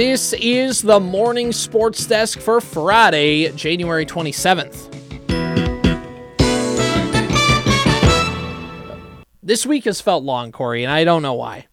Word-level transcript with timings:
This 0.00 0.32
is 0.32 0.80
the 0.80 0.98
morning 0.98 1.52
sports 1.52 2.06
desk 2.06 2.38
for 2.40 2.62
Friday, 2.62 3.52
January 3.52 4.06
27th. 4.06 4.88
This 9.42 9.66
week 9.66 9.84
has 9.84 10.00
felt 10.00 10.24
long, 10.24 10.52
Corey, 10.52 10.84
and 10.84 10.90
I 10.90 11.04
don't 11.04 11.20
know 11.20 11.34
why. 11.34 11.66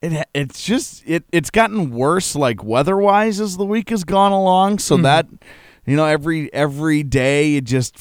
It 0.00 0.28
it's 0.32 0.64
just 0.64 1.02
it 1.08 1.24
it's 1.32 1.50
gotten 1.50 1.90
worse 1.90 2.36
like 2.36 2.62
weather 2.62 2.96
wise 2.96 3.40
as 3.40 3.56
the 3.56 3.66
week 3.66 3.90
has 3.90 4.04
gone 4.04 4.30
along. 4.30 4.78
So 4.78 4.94
mm-hmm. 4.94 5.02
that 5.02 5.26
you 5.86 5.96
know 5.96 6.06
every 6.06 6.54
every 6.54 7.02
day 7.02 7.56
it 7.56 7.64
just 7.64 7.96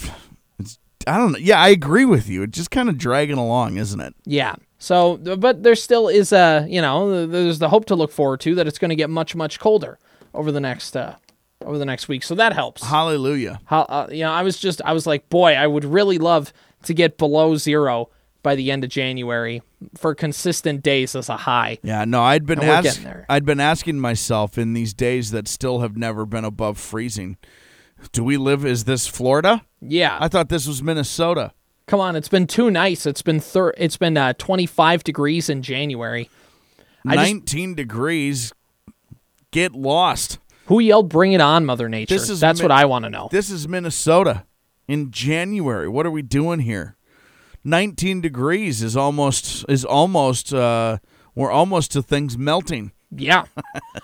it's 0.60 0.78
I 1.08 1.18
don't 1.18 1.32
know. 1.32 1.40
Yeah, 1.40 1.60
I 1.60 1.70
agree 1.70 2.06
with 2.06 2.30
you. 2.30 2.44
It's 2.44 2.56
just 2.56 2.70
kind 2.70 2.88
of 2.88 3.00
dragging 3.00 3.40
along, 3.40 3.78
isn't 3.78 4.00
it? 4.00 4.14
Yeah. 4.26 4.58
So, 4.84 5.16
but 5.16 5.64
there 5.64 5.76
still 5.76 6.10
is 6.10 6.34
a, 6.34 6.66
you 6.68 6.82
know, 6.82 7.26
there's 7.26 7.60
the 7.60 7.70
hope 7.70 7.86
to 7.86 7.96
look 7.96 8.12
forward 8.12 8.42
to 8.42 8.54
that 8.56 8.68
it's 8.68 8.78
going 8.78 8.90
to 8.90 8.98
get 8.98 9.10
much, 9.10 9.34
much 9.34 9.58
colder 9.58 9.98
over 10.34 10.52
the 10.52 10.60
next, 10.60 10.98
uh, 10.98 11.16
over 11.62 11.78
the 11.78 11.86
next 11.86 12.10
week. 12.10 12.22
So 12.22 12.36
that 12.36 12.52
helps. 12.52 12.84
Hallelujah. 12.84 13.62
How, 13.64 13.84
uh, 13.84 14.10
you 14.12 14.26
know, 14.26 14.34
I 14.34 14.44
was 14.44 14.60
just, 14.60 14.82
I 14.84 14.92
was 14.92 15.08
like, 15.08 15.30
boy, 15.30 15.54
I 15.54 15.68
would 15.68 15.86
really 15.86 16.18
love 16.18 16.52
to 16.84 16.94
get 16.94 17.18
below 17.18 17.56
zero 17.56 18.10
by 18.42 18.56
the 18.56 18.72
end 18.72 18.84
of 18.84 18.90
January 18.90 19.62
for 19.96 20.14
consistent 20.14 20.84
days 20.84 21.16
as 21.16 21.30
a 21.30 21.38
high. 21.38 21.78
Yeah, 21.82 22.04
no, 22.04 22.22
I'd 22.22 22.46
been 22.46 22.60
And 22.60 22.68
we're 22.68 22.74
ask, 22.74 22.84
getting 22.84 23.06
there. 23.06 23.26
I'd 23.30 23.46
been 23.46 23.62
asking 23.62 24.02
myself 24.02 24.58
in 24.58 24.74
these 24.74 24.94
days 24.94 25.32
that 25.32 25.48
still 25.48 25.80
have 25.80 25.96
never 25.96 26.26
been 26.26 26.44
above 26.44 26.78
freezing. 26.78 27.38
Do 28.12 28.22
we 28.22 28.36
live 28.36 28.66
is 28.66 28.84
this 28.84 29.08
Florida? 29.08 29.66
Yeah. 29.80 30.18
I 30.20 30.28
thought 30.28 30.50
this 30.50 30.68
was 30.68 30.84
Minnesota. 30.84 31.54
Come 31.88 32.00
on, 32.00 32.16
it's 32.16 32.30
been 32.30 32.48
too 32.48 32.72
nice. 32.72 33.06
It's 33.06 33.22
been 33.22 33.40
thir- 33.40 33.74
it's 33.78 33.98
been 33.98 34.16
uh, 34.18 34.34
25 34.38 35.04
degrees 35.04 35.50
in 35.50 35.62
January. 35.62 36.30
I 37.06 37.16
just- 37.16 37.34
19 37.34 37.76
degrees. 37.76 38.54
Get 39.52 39.74
lost. 39.74 40.40
Who 40.68 40.80
yelled 40.80 41.10
"Bring 41.10 41.34
it 41.34 41.42
on, 41.42 41.66
Mother 41.66 41.90
Nature"? 41.90 42.16
This 42.16 42.30
is 42.30 42.40
That's 42.40 42.60
mi- 42.60 42.64
what 42.64 42.72
I 42.72 42.86
want 42.86 43.04
to 43.04 43.10
know. 43.10 43.28
This 43.32 43.50
is 43.50 43.68
Minnesota 43.68 44.46
in 44.88 45.12
January. 45.12 45.88
What 45.88 46.06
are 46.06 46.12
we 46.12 46.22
doing 46.22 46.60
here? 46.60 46.96
19 47.64 48.22
degrees 48.22 48.82
is 48.82 48.98
almost 48.98 49.64
is 49.70 49.86
almost 49.86 50.54
uh 50.54 50.98
we're 51.36 51.52
almost 51.52 51.92
to 51.92 52.02
things 52.02 52.38
melting. 52.38 52.92
Yeah. 53.16 53.46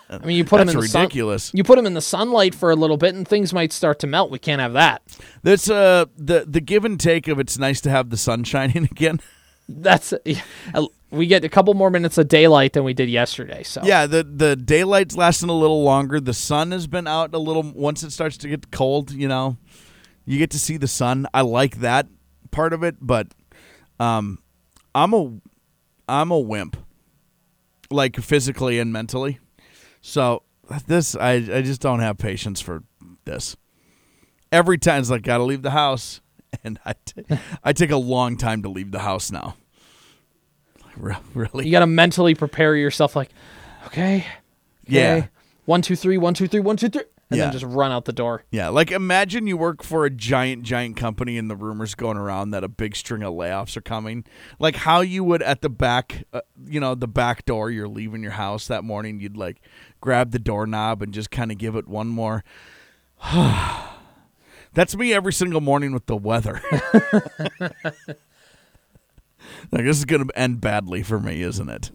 I 0.10 0.18
mean, 0.20 0.38
you 0.38 0.46
put 0.46 0.58
them 0.60 0.70
in 0.70 0.76
the 0.76 0.88
sun- 0.88 1.02
ridiculous. 1.04 1.52
You 1.54 1.64
put 1.64 1.76
them 1.76 1.86
in 1.86 1.94
the 1.94 2.02
sunlight 2.02 2.56
for 2.56 2.72
a 2.72 2.76
little 2.76 2.98
bit, 2.98 3.16
and 3.16 3.28
things 3.28 3.54
might 3.54 3.72
start 3.74 4.00
to 4.00 4.08
melt. 4.08 4.32
We 4.32 4.40
can't 4.40 4.62
have 4.62 4.74
that. 4.74 5.02
That's 5.44 5.70
uh 5.70 6.06
the 6.18 6.46
the 6.48 6.62
give 6.62 6.86
and 6.86 7.00
take 7.00 7.28
of 7.28 7.40
it's 7.40 7.58
nice 7.58 7.82
to 7.82 7.90
have 7.90 8.10
the 8.10 8.18
sun 8.18 8.44
shining 8.46 8.86
again. 8.86 9.20
That's 9.68 10.14
we 11.12 11.28
get 11.28 11.44
a 11.44 11.50
couple 11.50 11.74
more 11.76 11.90
minutes 11.90 12.18
of 12.18 12.28
daylight 12.28 12.74
than 12.74 12.84
we 12.84 12.94
did 12.94 13.10
yesterday. 13.10 13.64
So 13.64 13.82
Yeah, 13.84 14.06
the 14.08 14.24
the 14.24 14.56
daylight's 14.56 15.16
lasting 15.16 15.50
a 15.50 15.54
little 15.54 15.84
longer. 15.84 16.20
The 16.20 16.34
sun 16.34 16.72
has 16.72 16.88
been 16.88 17.08
out 17.08 17.34
a 17.34 17.40
little 17.40 17.64
once 17.64 18.04
it 18.04 18.12
starts 18.12 18.38
to 18.38 18.48
get 18.48 18.72
cold, 18.72 19.12
you 19.12 19.28
know. 19.28 19.58
You 20.26 20.38
get 20.38 20.52
to 20.52 20.60
see 20.60 20.78
the 20.78 20.88
sun. 20.88 21.28
I 21.34 21.42
like 21.42 21.78
that 21.78 22.08
part 22.52 22.74
of 22.74 22.84
it, 22.84 22.98
but 23.02 23.28
um 24.00 24.40
I'm 24.96 25.14
a 25.14 25.40
I'm 26.08 26.32
a 26.32 26.40
wimp. 26.40 26.78
Like 27.92 28.18
physically 28.18 28.80
and 28.80 28.94
mentally. 28.94 29.40
So 30.02 30.44
this 30.88 31.16
I 31.16 31.32
I 31.34 31.62
just 31.62 31.82
don't 31.82 32.00
have 32.00 32.18
patience 32.18 32.62
for 32.62 32.84
this. 33.26 33.56
Every 34.52 34.78
time 34.78 35.00
it's 35.02 35.10
like 35.10 35.24
got 35.24 35.38
to 35.38 35.44
leave 35.44 35.62
the 35.64 35.72
house 35.72 36.22
and 36.64 36.80
I 36.86 36.94
t- 37.06 37.24
I 37.64 37.74
take 37.74 37.92
a 37.92 37.98
long 37.98 38.38
time 38.38 38.62
to 38.64 38.70
leave 38.70 38.92
the 38.92 39.00
house 39.00 39.32
now. 39.32 39.56
Re- 40.98 41.16
Really? 41.34 41.66
you 41.66 41.72
got 41.72 41.80
to 41.80 41.88
mentally 41.88 42.36
prepare 42.36 42.76
yourself. 42.76 43.16
Like, 43.16 43.30
okay, 43.88 44.26
Yeah. 44.88 45.28
one, 45.66 45.82
two, 45.82 45.96
three, 45.96 46.18
one, 46.18 46.34
two, 46.34 46.48
three, 46.48 46.60
one, 46.60 46.78
two, 46.78 46.90
three, 46.90 47.04
and 47.30 47.38
Yeah. 47.38 47.46
then 47.46 47.54
just 47.54 47.66
run 47.66 47.92
out 47.92 48.06
the 48.06 48.14
door. 48.14 48.44
Yeah, 48.52 48.70
like 48.70 48.92
imagine 48.92 49.46
you 49.48 49.56
work 49.58 49.84
for 49.84 50.06
a 50.06 50.10
giant, 50.10 50.64
giant 50.64 50.98
company 50.98 51.38
and 51.38 51.50
the 51.50 51.56
rumors 51.56 51.94
going 51.96 52.18
around 52.18 52.52
that 52.52 52.64
a 52.64 52.68
big 52.68 52.96
string 52.96 53.22
of 53.24 53.34
layoffs 53.34 53.78
are 53.78 53.82
coming. 53.82 54.26
Like 54.60 54.78
how 54.78 55.02
you 55.02 55.24
would 55.24 55.42
at 55.44 55.62
the 55.62 55.70
back, 55.70 56.24
uh, 56.34 56.42
you 56.66 56.80
know, 56.80 56.96
the 56.96 57.08
back 57.08 57.46
door, 57.46 57.70
you're 57.70 57.88
leaving 57.88 58.24
your 58.24 58.32
house 58.32 58.68
that 58.68 58.84
morning, 58.84 59.20
you'd 59.20 59.38
like 59.38 59.62
grab 60.02 60.32
the 60.32 60.40
doorknob 60.40 61.02
and 61.02 61.14
just 61.14 61.30
kind 61.32 61.52
of 61.52 61.58
give 61.58 61.76
it 61.76 61.88
one 61.88 62.08
more. 62.08 62.44
That's 64.74 64.96
me 64.96 65.14
every 65.14 65.34
single 65.34 65.62
morning 65.62 65.94
with 65.94 66.06
the 66.06 66.16
weather. 66.16 66.62
like 69.72 69.84
this 69.84 69.98
is 69.98 70.06
going 70.06 70.28
to 70.28 70.40
end 70.40 70.62
badly 70.62 71.04
for 71.04 71.20
me, 71.20 71.42
isn't 71.42 71.70
it? 71.70 71.92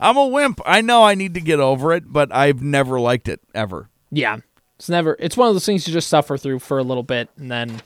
I'm 0.00 0.16
a 0.16 0.26
wimp. 0.26 0.60
I 0.64 0.80
know 0.80 1.02
I 1.02 1.14
need 1.14 1.34
to 1.34 1.40
get 1.40 1.60
over 1.60 1.92
it, 1.92 2.04
but 2.12 2.34
I've 2.34 2.62
never 2.62 3.00
liked 3.00 3.28
it 3.28 3.40
ever. 3.54 3.88
Yeah, 4.10 4.38
it's 4.76 4.88
never. 4.88 5.16
It's 5.18 5.36
one 5.36 5.48
of 5.48 5.54
those 5.54 5.66
things 5.66 5.86
you 5.86 5.92
just 5.92 6.08
suffer 6.08 6.36
through 6.36 6.60
for 6.60 6.78
a 6.78 6.82
little 6.82 7.02
bit, 7.02 7.28
and 7.36 7.50
then 7.50 7.82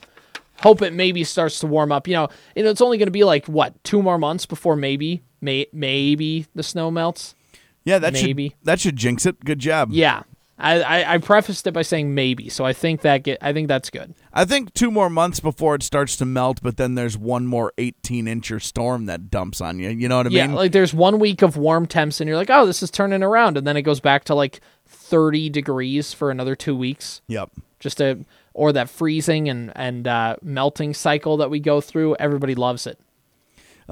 hope 0.61 0.81
it 0.81 0.93
maybe 0.93 1.23
starts 1.23 1.59
to 1.59 1.67
warm 1.67 1.91
up. 1.91 2.07
You 2.07 2.15
know, 2.15 2.27
you 2.55 2.63
know, 2.63 2.69
it's 2.69 2.81
only 2.81 2.97
going 2.97 3.07
to 3.07 3.11
be 3.11 3.23
like 3.23 3.47
what 3.47 3.83
two 3.83 4.01
more 4.01 4.17
months 4.17 4.45
before 4.45 4.75
maybe, 4.75 5.21
may, 5.41 5.67
maybe 5.73 6.45
the 6.55 6.63
snow 6.63 6.91
melts. 6.91 7.35
Yeah, 7.83 7.97
that 7.99 8.13
Maybe. 8.13 8.49
should 8.49 8.57
that 8.63 8.79
should 8.79 8.95
jinx 8.95 9.25
it. 9.25 9.43
Good 9.43 9.57
job. 9.59 9.89
Yeah, 9.91 10.21
I, 10.61 10.81
I, 10.81 11.13
I 11.13 11.17
prefaced 11.17 11.65
it 11.67 11.71
by 11.73 11.81
saying 11.81 12.13
maybe, 12.13 12.47
so 12.47 12.63
I 12.65 12.71
think 12.73 13.01
that 13.01 13.23
get. 13.23 13.39
I 13.41 13.51
think 13.51 13.67
that's 13.67 13.89
good. 13.89 14.13
I 14.31 14.45
think 14.45 14.73
two 14.73 14.91
more 14.91 15.09
months 15.09 15.39
before 15.39 15.75
it 15.75 15.83
starts 15.83 16.15
to 16.17 16.25
melt, 16.25 16.61
but 16.61 16.77
then 16.77 16.95
there's 16.95 17.17
one 17.17 17.47
more 17.47 17.73
18 17.77 18.25
incher 18.25 18.61
storm 18.61 19.07
that 19.07 19.29
dumps 19.31 19.59
on 19.59 19.79
you. 19.79 19.89
You 19.89 20.07
know 20.07 20.17
what 20.17 20.27
I 20.27 20.29
Yeah, 20.29 20.47
mean? 20.47 20.55
like 20.55 20.71
there's 20.71 20.93
one 20.93 21.19
week 21.19 21.41
of 21.41 21.57
warm 21.57 21.87
temps, 21.87 22.21
and 22.21 22.27
you're 22.27 22.37
like, 22.37 22.49
oh, 22.51 22.65
this 22.65 22.83
is 22.83 22.91
turning 22.91 23.23
around, 23.23 23.57
and 23.57 23.65
then 23.65 23.75
it 23.75 23.81
goes 23.81 23.99
back 23.99 24.23
to 24.25 24.35
like 24.35 24.61
30 24.87 25.49
degrees 25.49 26.13
for 26.13 26.29
another 26.31 26.55
two 26.55 26.75
weeks. 26.75 27.21
yep. 27.27 27.49
Just 27.79 27.99
a 27.99 28.23
or 28.53 28.71
that 28.73 28.89
freezing 28.89 29.49
and 29.49 29.71
and 29.75 30.07
uh, 30.07 30.35
melting 30.43 30.93
cycle 30.93 31.37
that 31.37 31.49
we 31.49 31.59
go 31.59 31.81
through. 31.81 32.15
Everybody 32.19 32.53
loves 32.53 32.85
it. 32.85 32.99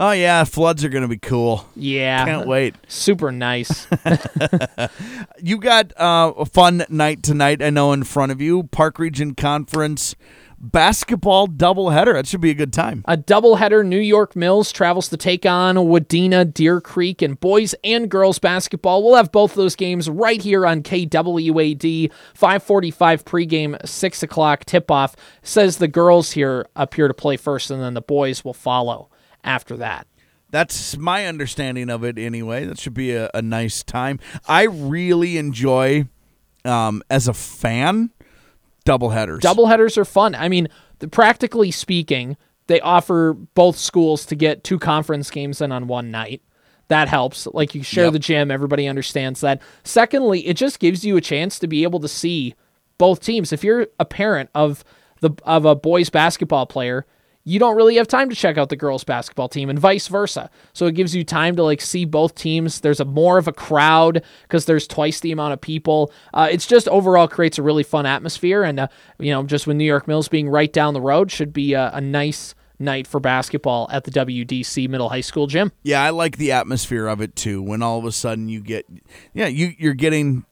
Oh 0.02 0.12
yeah, 0.12 0.46
floods 0.46 0.86
are 0.86 0.90
gonna 0.90 1.10
be 1.10 1.18
cool. 1.18 1.66
Yeah, 1.76 2.24
Can't 2.24 2.48
wait. 2.48 2.76
Super 2.88 3.32
nice. 3.34 3.86
You 5.42 5.58
got 5.58 5.94
uh, 5.98 6.34
a 6.38 6.46
fun 6.46 6.86
night 6.90 7.24
tonight. 7.24 7.62
I 7.62 7.70
know 7.70 7.94
in 7.94 8.04
front 8.04 8.32
of 8.32 8.42
you, 8.42 8.64
Park 8.64 9.00
Region 9.00 9.36
Conference 9.36 10.16
basketball 10.60 11.48
doubleheader. 11.48 12.14
That 12.14 12.28
should 12.28 12.42
be 12.42 12.50
a 12.50 12.56
good 12.56 12.74
time. 12.74 13.04
A 13.08 13.16
doubleheader, 13.16 13.86
New 13.86 14.00
York 14.00 14.36
Mills 14.36 14.74
travels 14.74 15.08
to 15.10 15.18
take 15.18 15.46
on 15.46 15.76
Wadena, 15.76 16.54
Deer 16.54 16.82
Creek, 16.82 17.22
and 17.22 17.40
boys 17.40 17.74
and 17.84 18.10
girls 18.10 18.40
basketball. 18.40 19.02
We'll 19.02 19.16
have 19.16 19.32
both 19.32 19.54
those 19.54 19.78
games 19.78 20.10
right 20.10 20.42
here 20.42 20.66
on 20.66 20.84
KWAD. 20.84 22.12
545 22.34 23.26
pregame, 23.26 23.88
6 23.88 24.24
o'clock 24.24 24.66
tip-off. 24.66 25.16
Says 25.42 25.78
the 25.78 25.88
girls 25.88 26.32
here 26.32 26.68
appear 26.76 27.08
to 27.08 27.14
play 27.14 27.38
first, 27.38 27.72
and 27.72 27.82
then 27.82 27.94
the 27.94 28.02
boys 28.02 28.44
will 28.44 28.54
follow 28.54 29.10
after 29.44 29.78
that. 29.78 30.08
That's 30.52 30.98
my 30.98 31.28
understanding 31.28 31.90
of 31.90 32.04
it 32.04 32.18
anyway. 32.18 32.66
That 32.66 32.80
should 32.80 32.94
be 32.96 33.12
a, 33.14 33.30
a 33.34 33.42
nice 33.42 33.84
time. 33.84 34.20
I 34.48 34.64
really 34.64 35.38
enjoy, 35.38 36.08
um, 36.66 37.04
as 37.10 37.28
a 37.28 37.34
fan, 37.34 38.10
doubleheaders. 38.86 39.42
Doubleheaders 39.42 39.98
are 39.98 40.06
fun. 40.06 40.34
I 40.36 40.50
mean, 40.50 40.68
the, 41.00 41.08
practically 41.08 41.72
speaking, 41.72 42.36
they 42.68 42.82
offer 42.82 43.34
both 43.54 43.78
schools 43.78 44.26
to 44.28 44.36
get 44.36 44.64
two 44.64 44.80
conference 44.80 45.30
games 45.30 45.62
in 45.62 45.72
on 45.72 45.88
one 45.88 46.10
night. 46.12 46.42
That 46.88 47.08
helps. 47.08 47.46
Like 47.48 47.76
you 47.76 47.84
share 47.84 48.06
Yep. 48.06 48.14
the 48.14 48.20
gym, 48.20 48.50
everybody 48.52 48.88
understands 48.88 49.42
that. 49.42 49.62
Secondly, 49.84 50.48
it 50.48 50.56
just 50.58 50.80
gives 50.80 51.06
you 51.06 51.18
a 51.18 51.22
chance 51.22 51.60
to 51.60 51.68
be 51.68 51.84
able 51.84 52.00
to 52.00 52.08
see 52.08 52.56
both 52.98 53.20
teams. 53.22 53.54
If 53.54 53.64
you're 53.64 53.88
a 54.00 54.06
parent 54.06 54.50
of 54.56 54.84
the 55.22 55.30
of 55.44 55.66
a 55.66 55.76
boys 55.76 56.10
basketball 56.10 56.66
player, 56.66 57.06
you 57.46 57.60
don't 57.60 57.76
really 57.76 57.96
have 57.96 58.08
time 58.08 58.30
to 58.30 58.36
check 58.36 58.58
out 58.58 58.70
the 58.70 58.76
girls 58.76 59.04
basketball 59.04 59.50
team 59.50 59.70
and 59.70 59.80
vice 59.80 60.08
versa. 60.08 60.50
So 60.74 60.86
it 60.86 60.96
gives 60.96 61.16
you 61.16 61.24
time 61.24 61.56
to 61.56 61.64
like 61.64 61.82
see 61.82 62.06
both 62.06 62.36
teams. 62.36 62.82
There's 62.82 63.00
a 63.00 63.06
more 63.06 63.38
of 63.38 63.48
a 63.48 63.54
crowd 63.54 64.24
because 64.44 64.66
there's 64.66 64.88
twice 64.88 65.20
the 65.20 65.32
amount 65.32 65.54
of 65.54 65.62
people. 65.62 66.12
Uh, 66.34 66.50
it's 66.52 66.68
just 66.68 66.88
overall 66.90 67.28
creates 67.28 67.58
a 67.58 67.64
really 67.64 67.84
fun 67.84 68.06
atmosphere, 68.06 68.64
and 68.64 68.82
uh, 68.82 68.88
you 69.20 69.32
know, 69.32 69.44
just 69.44 69.68
with 69.68 69.78
New 69.78 69.86
York 69.86 70.08
Mills 70.08 70.28
being 70.28 70.50
right 70.50 70.72
down 70.72 70.94
the 70.94 71.02
road, 71.02 71.32
should 71.32 71.54
be 71.54 71.74
a, 71.74 71.92
a 71.94 72.02
nice 72.02 72.56
night 72.80 73.08
for 73.08 73.20
basketball 73.20 73.88
at 73.92 74.06
the 74.06 74.12
WDC 74.12 74.88
Middle 74.88 75.10
High 75.10 75.22
School 75.22 75.48
gym. 75.48 75.72
Yeah, 75.84 76.02
I 76.02 76.12
like 76.12 76.38
the 76.38 76.52
atmosphere 76.52 77.08
of 77.08 77.22
it 77.22 77.36
too. 77.36 77.62
When 77.62 77.82
all 77.82 78.00
of 78.00 78.06
a 78.06 78.12
sudden 78.12 78.50
you 78.50 78.62
get, 78.62 78.86
yeah, 79.34 79.48
you 79.48 79.74
you're 79.78 79.94
getting, 79.94 80.46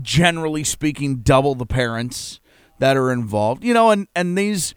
generally 0.00 0.64
speaking, 0.64 1.16
double 1.16 1.54
the 1.54 1.66
parents 1.66 2.40
that 2.78 2.96
are 2.96 3.12
involved. 3.12 3.64
You 3.64 3.74
know, 3.74 3.90
and 3.90 4.08
and 4.14 4.36
these 4.38 4.74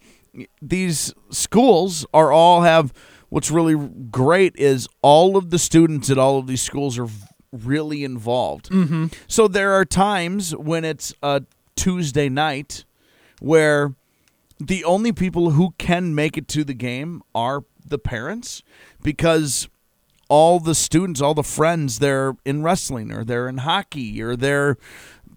these 0.62 1.14
schools 1.30 2.06
are 2.14 2.32
all 2.32 2.62
have 2.62 2.94
what's 3.30 3.52
really 3.52 3.76
great 4.10 4.56
is 4.56 4.88
all 5.02 5.38
of 5.38 5.50
the 5.50 5.60
students 5.60 6.10
at 6.10 6.18
all 6.18 6.38
of 6.38 6.48
these 6.48 6.62
schools 6.62 6.98
are 6.98 7.08
really 7.52 8.04
involved. 8.04 8.70
Mm-hmm. 8.70 9.08
So 9.28 9.48
there 9.48 9.74
are 9.74 9.86
times 9.86 10.56
when 10.56 10.86
it's 10.86 11.14
a 11.22 11.44
Tuesday 11.76 12.30
night 12.30 12.86
where 13.40 13.94
the 14.60 14.84
only 14.84 15.12
people 15.12 15.52
who 15.52 15.74
can 15.78 16.16
make 16.16 16.38
it 16.38 16.48
to 16.50 16.64
the 16.64 16.74
game 16.74 17.22
are 17.36 17.64
the 17.86 18.00
parents 18.00 18.64
because 19.02 19.70
all 20.30 20.60
the 20.60 20.76
students, 20.76 21.22
all 21.22 21.34
the 21.34 21.44
friends, 21.44 22.00
they're 22.00 22.36
in 22.44 22.64
wrestling 22.64 23.14
or 23.14 23.24
they're 23.24 23.48
in 23.48 23.60
hockey 23.60 24.22
or 24.22 24.36
they're 24.36 24.78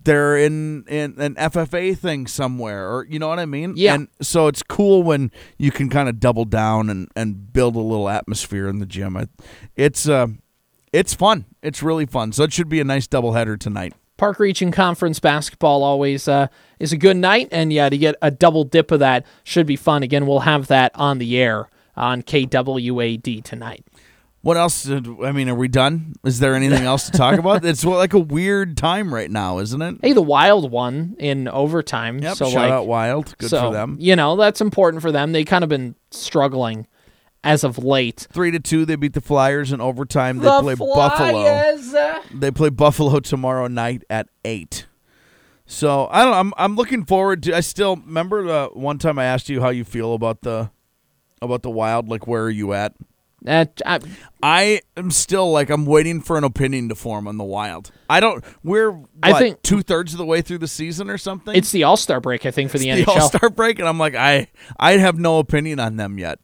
they're 0.05 0.37
in, 0.37 0.85
in 0.88 1.14
an 1.19 1.35
FFA 1.35 1.97
thing 1.97 2.26
somewhere 2.26 2.88
or 2.88 3.06
you 3.06 3.19
know 3.19 3.29
what 3.29 3.38
I 3.38 3.47
mean? 3.47 3.75
Yeah. 3.76 3.94
And 3.94 4.08
so 4.20 4.47
it's 4.47 4.62
cool 4.62 5.02
when 5.02 5.31
you 5.58 5.70
can 5.70 5.88
kind 5.88 6.08
of 6.08 6.20
double 6.20 6.44
down 6.44 6.88
and, 6.91 7.08
and 7.14 7.52
build 7.52 7.76
a 7.76 7.81
little 7.81 8.08
atmosphere 8.08 8.69
in 8.69 8.79
the 8.79 8.87
gym. 8.87 9.17
It, 9.17 9.31
it's 9.76 10.08
uh 10.08 10.29
it's 10.93 11.14
fun. 11.14 11.44
It's 11.62 11.82
really 11.82 12.06
fun. 12.06 12.32
So 12.32 12.43
it 12.43 12.52
should 12.52 12.69
be 12.69 12.81
a 12.81 12.85
nice 12.85 13.06
doubleheader 13.06 13.58
tonight. 13.58 13.94
Park 14.17 14.38
Region 14.38 14.70
Conference 14.70 15.19
basketball 15.19 15.82
always 15.82 16.29
uh, 16.29 16.49
is 16.79 16.93
a 16.93 16.99
good 16.99 17.17
night, 17.17 17.49
and 17.50 17.73
yeah, 17.73 17.88
to 17.88 17.97
get 17.97 18.17
a 18.20 18.31
double 18.31 18.64
dip 18.64 18.91
of 18.91 19.00
that 19.00 19.25
should 19.44 19.67
be 19.67 19.76
fun. 19.76 20.02
Again, 20.02 20.26
we'll 20.26 20.41
have 20.41 20.67
that 20.67 20.93
on 20.94 21.17
the 21.17 21.38
air 21.38 21.70
on 21.97 22.23
KWAD 22.23 23.43
tonight. 23.44 23.85
What 24.43 24.57
else? 24.57 24.85
did- 24.85 25.07
I 25.23 25.33
mean, 25.33 25.49
are 25.51 25.55
we 25.55 25.69
done? 25.69 26.15
Is 26.25 26.41
there 26.41 26.55
anything 26.55 26.85
else 26.85 27.07
to 27.11 27.13
talk 27.13 27.39
about? 27.39 27.65
It's 27.71 27.85
like 27.85 28.15
a 28.15 28.19
weird 28.19 28.77
time 28.77 29.13
right 29.13 29.31
now, 29.31 29.59
isn't 29.59 29.83
it? 29.83 29.97
Hey, 30.03 30.13
the 30.13 30.23
Wild 30.23 30.71
won 30.71 31.15
in 31.19 31.47
overtime. 31.47 32.19
Yep. 32.21 32.37
so 32.37 32.47
shout 32.47 32.55
like, 32.55 32.71
out 32.71 32.87
Wild. 32.87 33.37
Good 33.39 33.51
so, 33.51 33.67
for 33.69 33.73
them. 33.73 33.97
You 34.01 34.17
know, 34.17 34.37
that's 34.37 34.61
important 34.61 35.03
for 35.03 35.13
them. 35.13 35.33
They 35.33 35.45
kind 35.45 35.63
of 35.63 35.69
been 35.69 35.95
struggling 36.11 36.87
as 37.45 37.65
of 37.65 37.79
late. 37.79 38.27
Three 38.33 38.51
to 38.51 38.61
two. 38.61 38.85
They 38.85 38.97
beat 38.97 39.13
the 39.13 39.21
Flyers 39.21 39.73
in 39.73 39.81
overtime. 39.81 40.39
They 40.39 40.49
play 40.49 40.75
Buffalo. 40.75 41.77
They 42.33 42.51
play 42.51 42.71
Buffalo 42.71 43.21
tomorrow 43.21 43.67
night 43.67 44.05
at 44.09 44.29
eight. 44.45 44.87
So 45.67 46.09
I 46.11 46.23
don't. 46.25 46.33
know, 46.33 46.39
I'm 46.39 46.53
I'm 46.57 46.77
looking 46.77 47.05
forward 47.05 47.45
to. 47.45 47.57
I 47.57 47.61
still 47.61 47.97
remember 47.97 48.43
the 48.45 48.71
one 48.73 48.99
time 48.99 49.19
I 49.19 49.25
asked 49.25 49.49
you 49.49 49.61
how 49.61 49.69
you 49.69 49.85
feel 49.85 50.15
about 50.15 50.41
the 50.43 50.71
about 51.41 51.63
the 51.63 51.71
Wild. 51.71 52.09
Like, 52.09 52.27
where 52.27 52.43
are 52.43 52.51
you 52.51 52.73
at? 52.73 52.95
Uh, 53.47 53.65
I, 53.87 54.01
I 54.43 54.81
am 54.97 55.11
still 55.11 55.51
like 55.51 55.71
I'm 55.71 55.87
waiting 55.87 56.21
for 56.21 56.37
an 56.37 56.45
opinion 56.45 56.89
to 56.91 56.95
form 56.95 57.27
on 57.27 57.37
the 57.39 57.45
Wild. 57.45 57.91
I 58.09 58.21
don't. 58.21 58.45
We're 58.63 58.91
what, 58.91 59.09
I 59.23 59.39
think- 59.39 59.63
two 59.63 59.83
thirds 59.83 60.13
of 60.13 60.19
the 60.19 60.27
way 60.27 60.43
through 60.43 60.59
the 60.59 60.69
season 60.69 61.09
or 61.09 61.19
something. 61.19 61.55
it's 61.55 61.73
the 61.73 61.85
All 61.85 61.97
Star 61.97 62.21
break, 62.21 62.45
I 62.45 62.51
think, 62.51 62.71
for 62.71 62.79
the 62.79 62.91
the 62.91 63.05
NHL. 63.05 63.09
All 63.09 63.21
Star 63.21 63.51
break, 63.51 63.79
and 63.79 63.89
I'm 63.89 63.99
like, 63.99 64.15
I 64.15 64.49
I 64.79 64.93
have 64.99 65.19
no 65.19 65.39
opinion 65.39 65.81
on 65.81 65.97
them 65.97 66.19
yet. 66.19 66.39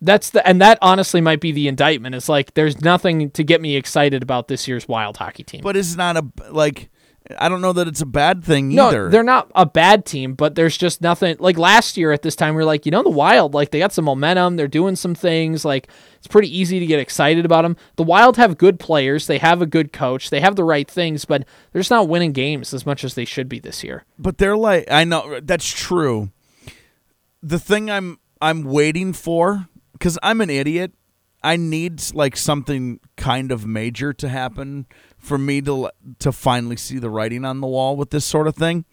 That's 0.00 0.30
the 0.30 0.46
and 0.46 0.60
that 0.60 0.78
honestly 0.82 1.22
might 1.22 1.40
be 1.40 1.52
the 1.52 1.66
indictment. 1.66 2.14
It's 2.14 2.28
like 2.28 2.52
there's 2.54 2.82
nothing 2.82 3.30
to 3.30 3.42
get 3.42 3.62
me 3.62 3.76
excited 3.76 4.22
about 4.22 4.48
this 4.48 4.68
year's 4.68 4.86
Wild 4.86 5.16
hockey 5.16 5.44
team. 5.44 5.62
But 5.62 5.76
it's 5.76 5.96
not 5.96 6.16
a 6.16 6.24
like. 6.50 6.90
I 7.38 7.48
don't 7.48 7.62
know 7.62 7.72
that 7.72 7.88
it's 7.88 8.02
a 8.02 8.06
bad 8.06 8.44
thing 8.44 8.74
no, 8.74 8.88
either. 8.88 9.08
they're 9.08 9.22
not 9.22 9.50
a 9.54 9.64
bad 9.64 10.04
team, 10.04 10.34
but 10.34 10.56
there's 10.56 10.76
just 10.76 11.00
nothing. 11.00 11.36
Like 11.38 11.56
last 11.56 11.96
year 11.96 12.12
at 12.12 12.20
this 12.20 12.36
time, 12.36 12.54
we 12.54 12.60
are 12.60 12.66
like, 12.66 12.84
you 12.84 12.92
know, 12.92 13.02
the 13.02 13.08
Wild, 13.08 13.54
like 13.54 13.70
they 13.70 13.78
got 13.78 13.92
some 13.94 14.04
momentum. 14.04 14.56
They're 14.56 14.68
doing 14.68 14.94
some 14.94 15.14
things. 15.14 15.64
Like 15.64 15.88
it's 16.18 16.26
pretty 16.26 16.54
easy 16.54 16.78
to 16.80 16.86
get 16.86 17.00
excited 17.00 17.46
about 17.46 17.62
them. 17.62 17.78
The 17.96 18.02
Wild 18.02 18.36
have 18.36 18.58
good 18.58 18.78
players. 18.78 19.26
They 19.26 19.38
have 19.38 19.62
a 19.62 19.66
good 19.66 19.90
coach. 19.90 20.28
They 20.28 20.40
have 20.40 20.54
the 20.56 20.64
right 20.64 20.90
things, 20.90 21.24
but 21.24 21.46
they're 21.72 21.80
just 21.80 21.90
not 21.90 22.08
winning 22.08 22.32
games 22.32 22.74
as 22.74 22.84
much 22.84 23.04
as 23.04 23.14
they 23.14 23.24
should 23.24 23.48
be 23.48 23.58
this 23.58 23.82
year. 23.82 24.04
but 24.18 24.36
they're 24.36 24.56
like 24.56 24.90
I 24.90 25.04
know 25.04 25.40
that's 25.42 25.70
true. 25.72 26.30
The 27.42 27.58
thing 27.58 27.90
I'm 27.90 28.18
I'm 28.42 28.64
waiting 28.64 29.14
for 29.14 29.68
cuz 29.98 30.18
I'm 30.22 30.42
an 30.42 30.50
idiot. 30.50 30.92
I 31.42 31.56
need 31.56 32.02
like 32.14 32.36
something 32.36 33.00
kind 33.16 33.52
of 33.52 33.66
major 33.66 34.12
to 34.14 34.28
happen 34.28 34.86
for 35.24 35.38
me 35.38 35.60
to 35.62 35.90
to 36.18 36.32
finally 36.32 36.76
see 36.76 36.98
the 36.98 37.10
writing 37.10 37.44
on 37.44 37.60
the 37.60 37.66
wall 37.66 37.96
with 37.96 38.10
this 38.10 38.24
sort 38.24 38.46
of 38.46 38.54
thing. 38.54 38.84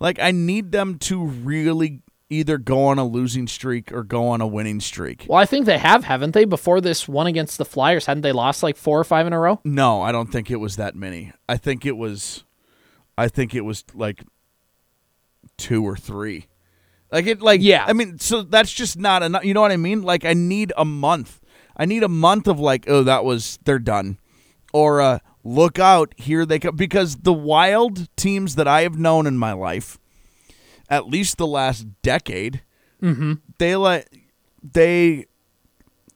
Like 0.00 0.18
I 0.18 0.32
need 0.32 0.72
them 0.72 0.98
to 1.00 1.24
really 1.24 2.02
either 2.30 2.58
go 2.58 2.86
on 2.86 2.98
a 2.98 3.04
losing 3.06 3.46
streak 3.46 3.90
or 3.90 4.02
go 4.02 4.28
on 4.28 4.40
a 4.40 4.46
winning 4.46 4.80
streak. 4.80 5.24
Well, 5.28 5.38
I 5.38 5.46
think 5.46 5.64
they 5.64 5.78
have, 5.78 6.04
haven't 6.04 6.32
they? 6.32 6.44
Before 6.44 6.80
this 6.80 7.08
one 7.08 7.26
against 7.26 7.56
the 7.56 7.64
Flyers, 7.64 8.06
hadn't 8.06 8.20
they 8.22 8.32
lost 8.32 8.62
like 8.62 8.76
four 8.76 8.98
or 8.98 9.04
five 9.04 9.26
in 9.26 9.32
a 9.32 9.38
row? 9.38 9.60
No, 9.64 10.02
I 10.02 10.12
don't 10.12 10.30
think 10.30 10.50
it 10.50 10.56
was 10.56 10.76
that 10.76 10.94
many. 10.94 11.32
I 11.48 11.56
think 11.56 11.86
it 11.86 11.96
was 11.96 12.44
I 13.16 13.28
think 13.28 13.54
it 13.54 13.62
was 13.62 13.84
like 13.94 14.24
two 15.56 15.86
or 15.86 15.96
three. 15.96 16.46
Like 17.10 17.26
it 17.26 17.40
like 17.40 17.60
Yeah. 17.62 17.84
I 17.86 17.92
mean, 17.92 18.18
so 18.18 18.42
that's 18.42 18.72
just 18.72 18.98
not 18.98 19.22
enough. 19.22 19.44
You 19.44 19.54
know 19.54 19.60
what 19.60 19.72
I 19.72 19.76
mean? 19.76 20.02
Like 20.02 20.24
I 20.24 20.34
need 20.34 20.72
a 20.76 20.84
month. 20.84 21.40
I 21.76 21.84
need 21.84 22.02
a 22.02 22.08
month 22.08 22.48
of 22.48 22.58
like, 22.58 22.84
oh, 22.88 23.04
that 23.04 23.24
was 23.24 23.58
they're 23.64 23.78
done. 23.78 24.18
Or 24.72 25.00
uh 25.00 25.18
look 25.44 25.78
out, 25.78 26.12
here 26.16 26.44
they 26.44 26.58
come 26.58 26.76
because 26.76 27.16
the 27.16 27.32
wild 27.32 28.14
teams 28.16 28.54
that 28.56 28.68
I 28.68 28.82
have 28.82 28.98
known 28.98 29.26
in 29.26 29.38
my 29.38 29.52
life, 29.52 29.98
at 30.88 31.06
least 31.06 31.38
the 31.38 31.46
last 31.46 31.86
decade, 32.02 32.62
mm-hmm. 33.02 33.34
they 33.58 33.76
like 33.76 34.08
they 34.62 35.26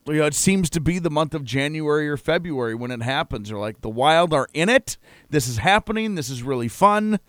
you 0.06 0.14
know, 0.14 0.26
it 0.26 0.34
seems 0.34 0.68
to 0.70 0.80
be 0.80 0.98
the 0.98 1.10
month 1.10 1.32
of 1.34 1.44
January 1.44 2.08
or 2.08 2.16
February 2.16 2.74
when 2.74 2.90
it 2.90 3.02
happens. 3.02 3.48
They're 3.48 3.58
like 3.58 3.80
the 3.82 3.90
Wild 3.90 4.32
are 4.34 4.48
in 4.52 4.68
it. 4.68 4.96
This 5.30 5.46
is 5.46 5.58
happening. 5.58 6.14
This 6.14 6.28
is 6.28 6.42
really 6.42 6.68
fun. 6.68 7.20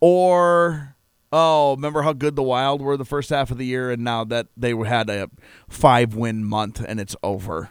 Or 0.00 0.96
oh, 1.32 1.74
remember 1.74 2.02
how 2.02 2.12
good 2.12 2.36
the 2.36 2.42
Wild 2.42 2.80
were 2.80 2.96
the 2.96 3.04
first 3.04 3.30
half 3.30 3.50
of 3.50 3.58
the 3.58 3.66
year, 3.66 3.90
and 3.90 4.04
now 4.04 4.24
that 4.24 4.48
they 4.56 4.74
had 4.76 5.10
a 5.10 5.30
five 5.68 6.14
win 6.14 6.44
month 6.44 6.84
and 6.86 7.00
it's 7.00 7.16
over. 7.22 7.70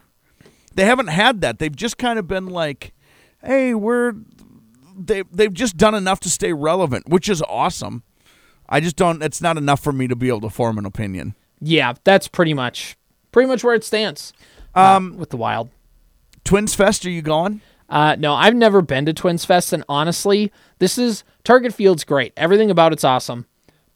They 0.74 0.86
haven't 0.86 1.08
had 1.08 1.42
that. 1.42 1.60
They've 1.60 1.76
just 1.76 1.98
kind 1.98 2.18
of 2.18 2.28
been 2.28 2.48
like, 2.48 2.94
hey, 3.44 3.74
we're 3.74 4.14
they 4.98 5.24
they've 5.32 5.54
just 5.54 5.78
done 5.78 5.96
enough 5.96 6.20
to 6.22 6.30
stay 6.30 6.54
relevant, 6.54 7.10
which 7.10 7.30
is 7.30 7.42
awesome. 7.44 8.04
I 8.70 8.80
just 8.80 8.96
don't. 8.96 9.22
It's 9.22 9.42
not 9.42 9.58
enough 9.58 9.82
for 9.82 9.92
me 9.92 10.08
to 10.08 10.16
be 10.16 10.30
able 10.30 10.42
to 10.42 10.50
form 10.50 10.78
an 10.78 10.86
opinion. 10.86 11.36
Yeah, 11.60 11.94
that's 12.04 12.28
pretty 12.28 12.54
much 12.54 12.98
pretty 13.32 13.48
much 13.48 13.64
where 13.64 13.76
it 13.76 13.84
stands. 13.84 14.34
Um, 14.74 15.18
with 15.18 15.30
the 15.30 15.38
Wild. 15.38 15.70
Twins 16.44 16.74
Fest, 16.74 17.06
are 17.06 17.10
you 17.10 17.22
going? 17.22 17.62
Uh, 17.90 18.16
no, 18.18 18.34
I've 18.34 18.56
never 18.56 18.82
been 18.82 19.06
to 19.06 19.14
Twins 19.14 19.44
Fest, 19.44 19.74
and 19.74 19.84
honestly, 19.90 20.52
this 20.80 20.98
is 20.98 21.26
Target 21.44 21.74
Field's 21.74 22.06
great. 22.06 22.32
Everything 22.38 22.72
about 22.72 22.94
it's 22.94 23.04
awesome. 23.04 23.46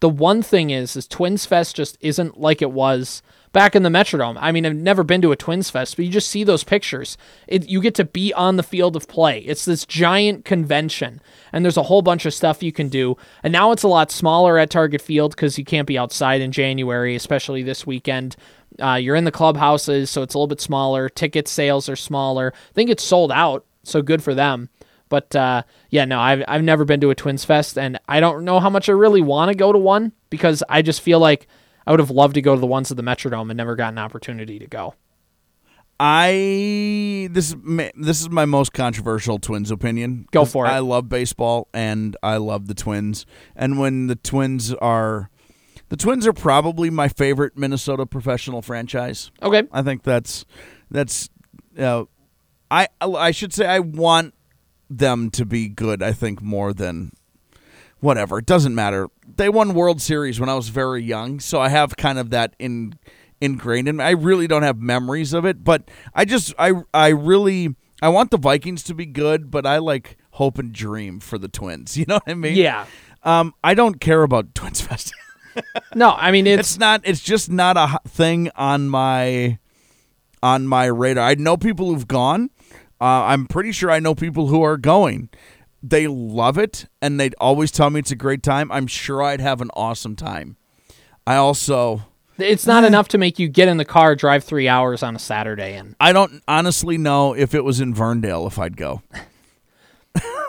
The 0.01 0.09
one 0.09 0.41
thing 0.41 0.69
is, 0.69 0.98
is 0.98 1.07
Twins 1.07 1.45
Fest 1.45 1.77
just 1.77 1.98
isn't 2.01 2.39
like 2.39 2.62
it 2.62 2.71
was 2.71 3.21
back 3.55 3.73
in 3.73 3.83
the 3.83 3.89
Metrodome. 3.89 4.37
I 4.41 4.51
mean, 4.51 4.65
I've 4.65 4.75
never 4.75 5.01
been 5.01 5.21
to 5.21 5.31
a 5.31 5.37
Twins 5.37 5.69
Fest, 5.69 5.95
but 5.95 6.03
you 6.03 6.11
just 6.11 6.27
see 6.27 6.43
those 6.43 6.65
pictures. 6.65 7.17
It, 7.47 7.69
you 7.69 7.79
get 7.79 7.95
to 7.95 8.03
be 8.03 8.33
on 8.33 8.57
the 8.57 8.63
field 8.63 8.97
of 8.97 9.07
play. 9.07 9.39
It's 9.39 9.63
this 9.63 9.85
giant 9.85 10.43
convention, 10.43 11.21
and 11.53 11.63
there's 11.63 11.77
a 11.77 11.83
whole 11.83 12.01
bunch 12.01 12.25
of 12.25 12.33
stuff 12.33 12.61
you 12.61 12.73
can 12.73 12.89
do. 12.89 13.15
And 13.43 13.53
now 13.53 13.71
it's 13.71 13.83
a 13.83 13.87
lot 13.87 14.11
smaller 14.11 14.59
at 14.59 14.69
Target 14.69 15.01
Field 15.01 15.31
because 15.31 15.57
you 15.57 15.63
can't 15.63 15.87
be 15.87 15.97
outside 15.97 16.41
in 16.41 16.51
January, 16.51 17.15
especially 17.15 17.63
this 17.63 17.87
weekend. 17.87 18.35
Uh, 18.77 18.95
you're 18.95 19.15
in 19.15 19.23
the 19.23 19.31
clubhouses, 19.31 20.09
so 20.09 20.21
it's 20.21 20.33
a 20.33 20.38
little 20.38 20.47
bit 20.47 20.59
smaller. 20.59 21.07
Ticket 21.07 21.47
sales 21.47 21.88
are 21.88 21.95
smaller. 21.95 22.51
I 22.53 22.74
think 22.74 22.89
it's 22.89 23.03
sold 23.03 23.31
out, 23.31 23.65
so 23.83 24.01
good 24.01 24.21
for 24.21 24.35
them. 24.35 24.67
But 25.07 25.33
uh, 25.33 25.63
yeah, 25.91 26.03
no, 26.03 26.19
I've 26.19 26.43
I've 26.50 26.63
never 26.63 26.83
been 26.83 27.00
to 27.00 27.09
a 27.09 27.15
Twins 27.15 27.45
Fest, 27.45 27.77
and 27.77 28.01
I 28.09 28.19
don't 28.19 28.43
know 28.43 28.59
how 28.59 28.69
much 28.69 28.89
I 28.89 28.91
really 28.91 29.21
want 29.21 29.50
to 29.50 29.55
go 29.55 29.71
to 29.71 29.79
one 29.79 30.12
because 30.29 30.62
I 30.67 30.81
just 30.81 31.00
feel 31.00 31.19
like 31.19 31.47
I 31.86 31.92
would 31.92 32.00
have 32.00 32.12
loved 32.12 32.36
to 32.36 32.42
go 32.42 32.56
to 32.56 32.60
the 32.60 32.68
ones 32.68 32.92
at 32.92 32.98
the 32.98 33.04
Metrodome 33.04 33.50
and 33.50 33.58
never 33.58 33.75
got 33.75 33.94
an 33.94 34.00
opportunity 34.00 34.60
to 34.60 34.68
go. 34.68 34.96
I 36.00 37.30
this 37.32 37.51
is 37.51 37.56
this 37.96 38.20
is 38.20 38.30
my 38.30 38.46
most 38.46 38.74
controversial 38.74 39.39
Twins 39.39 39.72
opinion. 39.72 40.27
Go 40.32 40.44
for 40.44 40.65
it. 40.65 40.70
I 40.70 40.80
love 40.80 41.08
baseball 41.08 41.70
and 41.74 42.18
I 42.22 42.38
love 42.38 42.68
the 42.68 42.74
Twins. 42.74 43.25
And 43.56 43.80
when 43.80 44.08
the 44.08 44.15
Twins 44.15 44.74
are 44.74 45.30
the 45.89 45.96
Twins 45.96 46.27
are 46.27 46.34
probably 46.34 46.89
my 46.89 47.08
favorite 47.08 47.58
Minnesota 47.58 48.06
professional 48.06 48.62
franchise. 48.62 49.32
Okay, 49.42 49.63
I 49.72 49.82
think 49.84 50.04
that's 50.04 50.44
that's 50.92 51.30
uh, 51.77 52.06
I 52.70 52.88
I 53.00 53.32
should 53.32 53.54
say 53.54 53.65
I 53.65 53.80
want 53.80 54.34
them 54.89 55.30
to 55.32 55.46
be 55.46 55.70
good. 55.70 56.04
I 56.04 56.12
think 56.12 56.42
more 56.42 56.74
than 56.74 57.13
whatever. 58.00 58.39
It 58.39 58.46
doesn't 58.46 58.75
matter. 58.75 59.08
They 59.38 59.50
won 59.50 59.74
World 59.74 60.01
Series 60.01 60.39
when 60.39 60.50
I 60.50 60.55
was 60.55 60.70
very 60.70 61.03
young, 61.03 61.39
so 61.39 61.60
I 61.60 61.70
have 61.70 61.96
kind 61.98 62.20
of 62.20 62.29
that 62.32 62.55
in 62.60 62.94
ingrained 63.41 63.88
in 63.88 63.98
me. 63.98 64.03
I 64.03 64.12
really 64.12 64.48
don't 64.48 64.63
have 64.63 64.77
memories 64.79 65.34
of 65.34 65.46
it, 65.46 65.63
but 65.63 65.89
I 66.13 66.25
just 66.25 66.53
I 66.58 66.74
I 66.94 67.10
really 67.10 67.75
I 68.01 68.10
want 68.10 68.32
the 68.32 68.38
Vikings 68.38 68.84
to 68.84 68.94
be 68.94 69.05
good, 69.05 69.50
but 69.51 69.65
I 69.65 69.77
like 69.79 70.17
hope 70.32 70.58
and 70.58 70.72
dream 70.74 71.20
for 71.20 71.38
the 71.38 71.48
Twins. 71.48 71.98
You 71.98 72.05
know 72.08 72.15
what 72.15 72.24
I 72.27 72.34
mean? 72.34 72.55
yeah, 72.55 72.86
Um, 73.24 73.53
I 73.63 73.74
don't 73.74 74.00
care 74.00 74.24
about 74.24 74.53
Twins 74.55 74.82
Fest. 74.88 75.13
no, 75.96 76.12
I 76.12 76.32
mean 76.32 76.48
it's, 76.48 76.72
it's 76.72 76.79
not. 76.79 77.01
It's 77.03 77.22
just 77.22 77.50
not 77.50 77.77
a 77.77 78.00
thing 78.08 78.50
on 78.55 78.89
my 78.89 79.58
on 80.44 80.67
my 80.67 80.86
radar. 80.86 81.24
I 81.25 81.36
know 81.36 81.58
people 81.58 81.88
who've 81.94 82.08
gone. 82.08 82.50
Uh, 83.01 83.24
I'm 83.27 83.48
pretty 83.48 83.72
sure 83.74 83.89
I 83.91 84.00
know 84.00 84.15
people 84.15 84.48
who 84.48 84.62
are 84.63 84.77
going. 84.77 85.29
They 85.88 86.08
love 86.08 86.58
it, 86.58 86.88
and 87.00 87.20
they'd 87.20 87.36
always 87.39 87.70
tell 87.70 87.92
me 87.92 88.00
it's 88.00 88.10
a 88.10 88.15
great 88.15 88.42
time. 88.42 88.72
I'm 88.72 88.88
sure 88.88 89.22
I'd 89.22 89.39
have 89.39 89.62
an 89.62 89.70
awesome 89.75 90.15
time. 90.15 90.58
I 91.27 91.36
also. 91.36 92.08
it's 92.39 92.65
not 92.65 92.84
enough 92.84 93.08
to 93.10 93.20
make 93.20 93.38
you 93.38 93.48
get 93.48 93.68
in 93.68 93.77
the 93.77 93.86
car, 93.86 94.15
drive 94.15 94.44
three 94.44 94.68
hours 94.68 95.04
on 95.04 95.15
a 95.15 95.20
Saturday, 95.20 95.75
and 95.75 95.96
I 96.00 96.12
don't 96.12 96.42
honestly 96.48 96.98
know 96.98 97.34
if 97.34 97.54
it 97.54 97.63
was 97.63 97.80
in 97.80 97.94
Verndale 97.94 98.48
if 98.48 98.58
I'd 98.58 98.77
go. 98.77 99.04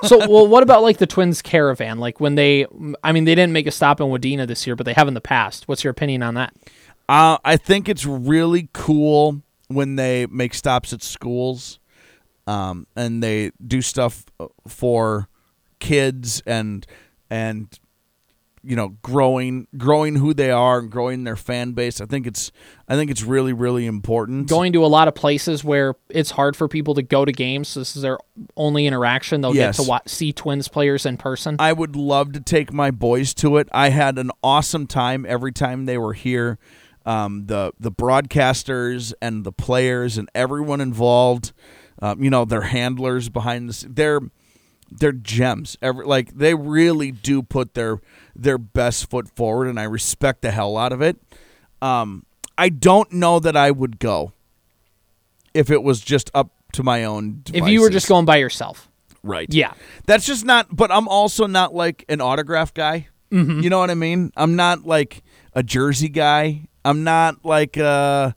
so 0.05 0.27
well. 0.27 0.47
What 0.47 0.63
about 0.63 0.83
like 0.83 0.97
the 0.97 1.07
Twins 1.07 1.43
caravan? 1.43 1.99
Like 1.99 2.19
when 2.19 2.37
they, 2.37 2.65
I 3.05 3.13
mean, 3.13 3.25
they 3.25 3.35
didn't 3.35 3.53
make 3.53 3.67
a 3.67 3.71
stop 3.71 4.01
in 4.01 4.07
Wadena 4.07 4.47
this 4.47 4.67
year, 4.67 4.75
but 4.75 4.87
they 4.87 4.95
have 4.95 5.07
in 5.07 5.13
the 5.13 5.21
past. 5.21 5.69
What's 5.69 5.85
your 5.85 5.91
opinion 5.91 6.23
on 6.23 6.33
that? 6.35 6.55
Uh, 7.11 7.37
I 7.45 7.59
think 7.59 7.91
it's 7.91 8.07
really 8.07 8.71
cool 8.73 9.43
when 9.69 9.97
they 9.97 10.25
make 10.27 10.55
stops 10.55 10.95
at 10.95 11.03
schools 11.03 11.79
um, 12.47 12.87
and 12.97 13.23
they 13.23 13.51
do 13.67 13.83
stuff 13.83 14.25
uh, 14.41 14.47
for 14.69 15.29
kids 15.79 16.43
and 16.47 16.87
and 17.31 17.79
you 18.63 18.75
know 18.75 18.97
growing 19.03 19.69
growing 19.77 20.17
who 20.17 20.35
they 20.35 20.51
are 20.51 20.79
and 20.81 20.91
growing 20.91 21.23
their 21.25 21.37
fan 21.37 21.73
base. 21.73 22.01
I 22.01 22.07
think 22.07 22.27
it's 22.27 22.51
I 22.89 22.97
think 22.97 23.11
it's 23.11 23.23
really 23.23 23.53
really 23.53 23.87
important. 23.87 24.49
Going 24.49 24.73
to 24.73 24.85
a 24.85 24.87
lot 24.89 25.07
of 25.07 25.15
places 25.15 25.63
where 25.63 25.95
it's 26.09 26.31
hard 26.33 26.57
for 26.57 26.67
people 26.67 26.95
to 26.95 27.03
go 27.03 27.25
to 27.25 27.31
games. 27.33 27.75
This 27.75 27.95
is 27.95 28.03
their 28.03 28.19
only 28.57 28.87
interaction. 28.87 29.41
They'll 29.41 29.55
Yes. 29.55 29.77
get 29.77 29.85
to 29.85 29.89
watch, 29.89 30.09
see 30.09 30.33
Twins 30.33 30.67
players 30.69 31.07
in 31.07 31.17
person. 31.17 31.57
I 31.59 31.73
would 31.73 31.95
love 31.95 32.33
to 32.33 32.41
take 32.41 32.73
my 32.73 32.91
boys 32.91 33.35
to 33.35 33.57
it. 33.59 33.69
I 33.73 33.91
had 33.91 34.19
an 34.19 34.31
awesome 34.43 34.87
time 34.89 35.25
every 35.29 35.53
time 35.53 35.87
they 35.87 35.99
were 35.99 36.15
here. 36.15 36.59
Um, 37.05 37.47
the 37.47 37.73
the 37.79 37.93
broadcasters 37.93 39.13
and 39.23 39.45
the 39.45 39.53
players 39.53 40.19
and 40.19 40.29
everyone 40.35 40.81
involved, 40.81 41.53
um, 42.01 42.23
you 42.23 42.31
know, 42.31 42.45
their 42.45 42.63
handlers 42.63 43.29
behind 43.29 43.69
the 43.69 43.89
they're 43.89 44.21
they're 44.91 45.13
gems. 45.13 45.77
Every, 45.83 46.05
like 46.05 46.37
they 46.37 46.55
really 46.55 47.11
do 47.11 47.43
put 47.43 47.75
their 47.75 48.01
their 48.35 48.59
best 48.59 49.11
foot 49.11 49.29
forward, 49.35 49.69
and 49.69 49.79
I 49.79 49.85
respect 49.85 50.43
the 50.43 50.51
hell 50.51 50.77
out 50.77 50.93
of 50.93 51.03
it. 51.03 51.17
Um, 51.83 52.25
I 52.59 52.69
don't 52.69 53.13
know 53.13 53.39
that 53.41 53.57
I 53.57 53.71
would 53.71 53.99
go 53.99 54.33
if 55.55 55.71
it 55.71 55.83
was 55.83 56.01
just 56.01 56.31
up 56.35 56.51
to 56.73 56.83
my 56.83 57.05
own. 57.05 57.43
if 57.53 57.67
you 57.69 57.81
were 57.81 57.91
just 57.91 58.09
going 58.09 58.25
by 58.25 58.37
yourself, 58.37 58.89
right, 59.23 59.53
yeah, 59.53 59.75
that's 60.07 60.27
just 60.27 60.45
not. 60.45 60.75
But 60.75 60.91
I'm 60.91 61.09
also 61.09 61.47
not 61.47 61.75
like 61.75 62.05
an 62.09 62.21
autograph 62.21 62.73
guy. 62.73 63.09
Mm-hmm. 63.31 63.61
You 63.61 63.71
know 63.71 63.79
what 63.79 63.91
I 63.91 63.95
mean? 63.95 64.33
I'm 64.37 64.57
not 64.57 64.87
like 64.87 65.23
a 65.53 65.63
jersey 65.63 66.09
guy. 66.09 66.69
I'm 66.85 67.03
not 67.03 67.45
like 67.45 67.77
uh 67.77 68.33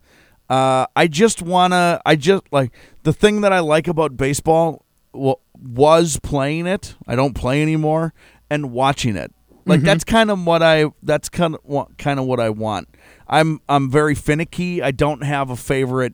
uh 0.50 0.86
I 0.96 1.08
just 1.08 1.42
wanna 1.42 2.02
I 2.06 2.16
just 2.16 2.44
like 2.52 2.74
the 3.10 3.14
thing 3.14 3.42
that 3.42 3.52
I 3.52 3.60
like 3.60 3.88
about 3.88 4.16
baseball 4.18 4.86
wa- 5.14 5.38
was 5.60 6.20
playing 6.22 6.68
it. 6.68 6.96
I 7.08 7.16
don't 7.16 7.34
play 7.34 7.64
anymore 7.64 8.14
and 8.52 8.72
watching 8.72 9.16
it. 9.18 9.34
Mm-hmm. 9.52 9.70
Like 9.72 9.82
that's 9.82 10.04
kind 10.04 10.30
of 10.30 10.46
what 10.46 10.62
I 10.62 10.86
that's 11.02 11.28
kind 11.28 11.56
of 11.56 11.62
what 11.64 11.98
kind 11.98 12.20
of 12.20 12.28
what 12.28 12.40
I 12.40 12.52
want. 12.52 12.88
I'm 13.28 13.62
I'm 13.68 13.90
very 13.90 14.14
finicky. 14.14 14.84
I 14.84 14.92
don't 14.92 15.24
have 15.24 15.50
a 15.50 15.56
favorite 15.56 16.14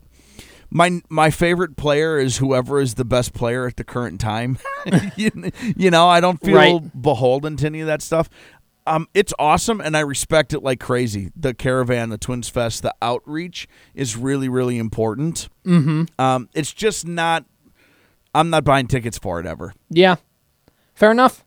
my 0.70 1.02
my 1.10 1.32
favorite 1.32 1.76
player 1.76 2.18
is 2.18 2.38
whoever 2.38 2.80
is 2.80 2.94
the 2.94 3.04
best 3.06 3.34
player 3.34 3.68
at 3.68 3.76
the 3.76 3.84
current 3.84 4.22
time. 4.22 4.58
you, 5.18 5.32
you 5.76 5.92
know, 5.92 6.08
I 6.08 6.22
don't 6.22 6.42
feel 6.42 6.56
Right. 6.56 7.02
beholden 7.02 7.58
to 7.58 7.66
any 7.66 7.82
of 7.82 7.88
that 7.88 8.02
stuff. 8.02 8.30
Um, 8.88 9.08
it's 9.14 9.34
awesome, 9.40 9.82
and 9.82 9.98
I 9.98 10.02
respect 10.02 10.54
it 10.54 10.62
like 10.62 10.80
crazy. 10.80 11.32
The 11.36 11.54
caravan, 11.54 12.10
the 12.10 12.18
Twins 12.18 12.50
Fest, 12.50 12.84
the 12.84 12.94
outreach 13.02 13.68
is 13.96 14.16
really, 14.16 14.48
really 14.48 14.78
important. 14.78 15.50
Mm-hmm. 15.66 16.04
Um, 16.20 16.50
it's 16.54 16.72
just 16.74 17.08
not. 17.08 17.46
I'm 18.34 18.50
not 18.50 18.64
buying 18.64 18.88
tickets 18.88 19.18
for 19.18 19.40
it 19.40 19.46
ever. 19.46 19.74
yeah, 19.90 20.16
fair 20.94 21.12
enough. 21.12 21.44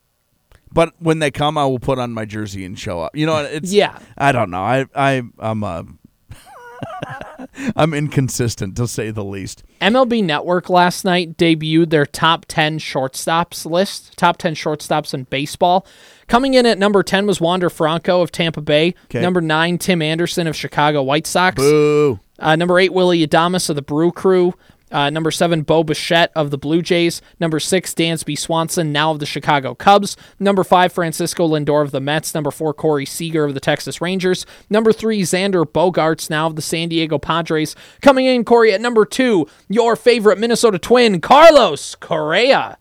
But 0.73 0.95
when 0.99 1.19
they 1.19 1.31
come, 1.31 1.57
I 1.57 1.65
will 1.65 1.79
put 1.79 1.99
on 1.99 2.13
my 2.13 2.25
jersey 2.25 2.65
and 2.65 2.79
show 2.79 3.01
up. 3.01 3.17
You 3.17 3.27
know, 3.27 3.39
it's 3.39 3.73
Yeah. 3.73 3.99
I 4.17 4.33
don't 4.33 4.51
know. 4.51 4.63
I 4.63 4.87
I 4.95 5.23
I'm 5.39 5.65
uh, 5.65 5.85
I'm 7.77 7.93
inconsistent 7.95 8.77
to 8.77 8.87
say 8.87 9.11
the 9.11 9.25
least. 9.25 9.65
MLB 9.81 10.25
Network 10.25 10.71
last 10.71 11.05
night 11.05 11.37
debuted 11.37 11.91
their 11.91 12.07
top 12.07 12.47
10 12.47 12.79
shortstops 12.79 13.69
list, 13.69 14.17
top 14.17 14.39
10 14.39 14.55
shortstops 14.55 15.15
in 15.15 15.25
baseball. 15.25 15.87
Coming 16.27 16.55
in 16.55 16.67
at 16.67 16.79
number 16.79 17.03
10 17.03 17.27
was 17.27 17.41
Wander 17.41 17.71
Franco 17.71 18.21
of 18.21 18.31
Tampa 18.31 18.61
Bay. 18.61 18.95
Okay. 19.05 19.21
Number 19.21 19.41
9, 19.41 19.79
Tim 19.79 20.03
Anderson 20.03 20.47
of 20.47 20.55
Chicago 20.55 21.03
White 21.03 21.27
Sox. 21.27 21.57
Boo. 21.57 22.21
Uh, 22.39 22.55
number 22.55 22.79
8, 22.79 22.93
Willy 22.93 23.27
Adames 23.27 23.69
of 23.69 23.77
the 23.77 23.83
Brew 23.83 24.13
Crew. 24.13 24.55
Uh, 24.91 25.11
number 25.11 25.31
7, 25.31 25.63
Bo 25.63 25.85
Bichette 25.85 26.33
of 26.35 26.51
the 26.51 26.59
Blue 26.59 26.83
Jays. 26.83 27.21
Number 27.39 27.61
6, 27.61 27.95
Dansby 27.95 28.39
Swanson, 28.39 28.93
now 28.93 29.11
of 29.11 29.19
the 29.19 29.27
Chicago 29.27 29.75
Cubs. 29.75 30.17
Number 30.39 30.65
5, 30.65 30.93
Francisco 30.93 31.47
Lindor 31.47 31.83
of 31.83 31.91
the 31.91 32.01
Mets. 32.01 32.35
Number 32.35 32.51
4, 32.51 32.73
Corey 32.75 33.05
Seager 33.05 33.45
of 33.45 33.55
the 33.55 33.61
Texas 33.61 34.01
Rangers. 34.01 34.47
Number 34.71 34.93
3, 34.93 35.23
Xander 35.23 35.65
Bogaerts, 35.65 36.31
now 36.31 36.47
of 36.47 36.57
the 36.57 36.63
San 36.63 36.89
Diego 36.89 37.19
Padres. 37.19 37.77
Coming 38.01 38.27
in, 38.27 38.45
Corey, 38.45 38.73
at 38.73 38.81
number 38.81 39.05
2, 39.05 39.47
your 39.69 39.97
favorite 39.97 40.39
Minnesota 40.39 40.79
Twin, 40.79 41.21
Carlos 41.21 41.95
Correa. 41.95 42.77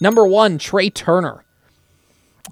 Number 0.00 0.26
1, 0.26 0.58
Trea 0.58 0.90
Turner. 0.90 1.44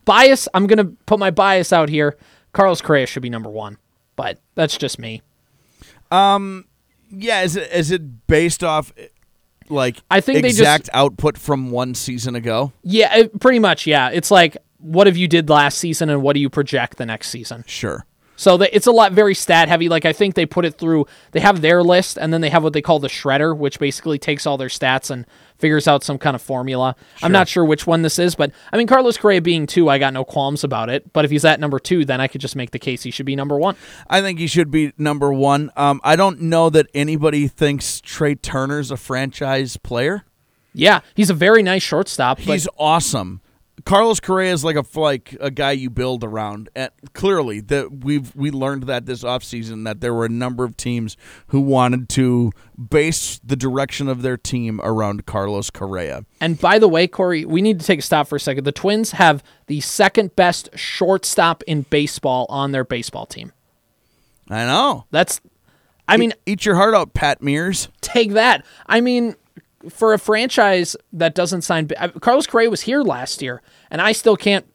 Bias, 0.05 0.49
I'm 0.55 0.67
going 0.67 0.79
to 0.79 0.97
put 1.07 1.19
my 1.19 1.31
bias 1.31 1.73
out 1.73 1.89
here. 1.89 2.17
Carlos 2.53 2.81
Correa 2.81 3.07
should 3.07 3.23
be 3.23 3.31
number 3.31 3.51
1, 3.51 3.77
but 4.15 4.41
that's 4.55 4.79
just 4.79 4.99
me. 4.99 5.21
Yeah, 7.11 7.43
is 7.43 7.57
it 7.57 7.71
is 7.73 7.91
it 7.91 8.27
based 8.27 8.65
off 8.65 8.93
like 9.69 9.97
I 10.11 10.21
think 10.21 10.37
they 10.43 10.49
just- 10.49 10.61
exact 10.61 10.91
output 10.93 11.39
from 11.39 11.71
one 11.71 11.95
season 11.95 12.35
ago? 12.37 12.73
Yeah, 12.83 13.17
it, 13.17 13.41
pretty 13.41 13.59
much. 13.59 13.87
Yeah, 13.87 14.11
it's 14.11 14.31
like 14.31 14.57
what 14.79 15.07
have 15.07 15.17
you 15.17 15.29
did 15.29 15.49
last 15.49 15.79
season 15.79 16.11
and 16.11 16.23
what 16.23 16.35
do 16.35 16.41
you 16.41 16.51
project 16.51 16.99
the 16.99 17.07
next 17.07 17.29
season? 17.31 17.65
Sure. 17.67 18.05
So 18.37 18.57
the, 18.57 18.75
it's 18.75 18.87
a 18.87 18.93
lot 18.93 19.13
very 19.13 19.35
stat 19.35 19.69
heavy. 19.69 19.89
Like 19.89 20.05
I 20.05 20.13
think 20.13 20.35
they 20.35 20.47
put 20.47 20.65
it 20.65 20.79
through. 20.79 21.07
They 21.33 21.41
have 21.41 21.61
their 21.63 21.83
list 21.83 22.19
and 22.19 22.33
then 22.33 22.41
they 22.43 22.51
have 22.51 22.63
what 22.63 22.73
they 22.73 22.83
call 22.83 22.99
the 22.99 23.09
shredder, 23.09 23.57
which 23.57 23.79
basically 23.79 24.19
takes 24.19 24.47
all 24.47 24.57
their 24.57 24.69
stats 24.69 25.11
and 25.11 25.27
figures 25.59 25.89
out 25.89 26.05
some 26.05 26.19
kind 26.19 26.35
of 26.37 26.43
formula. 26.43 26.95
I'm 27.23 27.33
not 27.33 27.49
sure 27.49 27.65
which 27.65 27.87
one 27.87 28.03
this 28.03 28.19
is, 28.19 28.35
but 28.35 28.53
I 28.73 28.77
mean 28.77 28.87
Carlos 28.87 29.17
Correa 29.17 29.41
being 29.41 29.67
two, 29.67 29.89
I 29.89 29.99
got 29.99 30.13
no 30.13 30.25
qualms 30.25 30.63
about 30.65 30.91
it. 30.91 31.13
But 31.13 31.25
if 31.25 31.31
he's 31.31 31.45
at 31.45 31.61
number 31.61 31.79
two, 31.79 32.05
then 32.05 32.21
I 32.21 32.29
could 32.29 32.41
just 32.41 32.57
make 32.57 32.71
the 32.71 32.79
case 32.79 33.03
he 33.03 33.11
should 33.11 33.27
be 33.27 33.37
number 33.37 33.57
one. 33.57 33.75
I 34.09 34.21
think 34.21 34.39
he 34.39 34.47
should 34.47 34.71
be 34.71 34.93
number 34.99 35.33
one. 35.33 35.71
Um, 35.77 36.01
I 36.05 36.15
don't 36.17 36.43
know 36.43 36.69
that 36.71 36.87
anybody 36.95 37.49
thinks 37.49 38.01
Trea 38.01 38.37
Turner's 38.37 38.91
a 38.91 38.97
franchise 38.97 39.77
player. 39.79 40.25
Yeah, 40.75 41.01
he's 41.15 41.31
a 41.31 41.35
very 41.35 41.63
nice 41.63 41.83
shortstop. 41.83 42.37
But 42.37 42.45
He's 42.45 42.69
awesome. 42.79 43.41
Carlos 43.87 44.19
Correa 44.19 44.53
is 44.53 44.65
like 44.65 44.75
a 44.75 44.85
like 44.99 45.37
a 45.41 45.49
guy 45.49 45.71
you 45.71 45.89
build 45.89 46.25
around. 46.25 46.69
And 46.75 46.91
clearly, 47.15 47.61
that 47.61 48.05
we've 48.05 48.35
we 48.35 48.51
learned 48.51 48.83
that 48.85 49.07
this 49.07 49.23
offseason 49.23 49.85
that 49.85 50.01
there 50.01 50.13
were 50.13 50.25
a 50.25 50.29
number 50.29 50.65
of 50.65 50.77
teams 50.77 51.17
who 51.47 51.61
wanted 51.61 52.09
to 52.11 52.51
base 52.91 53.39
the 53.45 53.55
direction 53.55 54.09
of 54.09 54.23
their 54.23 54.37
team 54.37 54.81
around 54.83 55.25
Carlos 55.25 55.71
Correa. 55.71 56.27
And 56.41 56.61
by 56.61 56.81
the 56.81 56.89
way, 56.89 57.07
Corey, 57.07 57.45
we 57.45 57.63
need 57.63 57.79
to 57.79 57.87
take 57.87 58.01
a 58.01 58.03
stop 58.03 58.27
for 58.27 58.35
a 58.35 58.41
second. 58.41 58.65
The 58.65 58.73
Twins 58.73 59.13
have 59.13 59.45
the 59.69 59.81
second 59.81 60.35
best 60.35 60.69
shortstop 60.77 61.63
in 61.63 61.83
baseball 61.83 62.47
on 62.49 62.73
their 62.73 62.85
baseball 62.85 63.25
team. 63.25 63.53
I 64.51 64.65
know. 64.65 65.07
That's, 65.13 65.41
I 66.09 66.17
mean, 66.17 66.33
Eat 66.45 66.67
your 66.67 66.75
heart 66.75 66.95
out, 66.95 67.15
Pat 67.15 67.41
Meares. 67.41 67.89
take 68.01 68.33
that. 68.33 68.65
I 68.87 69.01
mean, 69.01 69.37
for 69.89 70.13
a 70.13 70.19
franchise 70.19 70.97
that 71.13 71.35
doesn't 71.35 71.63
sign, 71.63 71.89
Carlos 72.21 72.47
Correa 72.47 72.71
was 72.71 72.83
here 72.83 73.03
last 73.03 73.43
year, 73.43 73.63
and 73.91 74.01
I 74.01 74.13
still 74.13 74.37
can't. 74.37 74.67